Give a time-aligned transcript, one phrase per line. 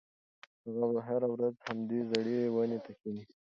[0.79, 3.23] هغه هره ورځ همدې زړې ونې ته کښېني.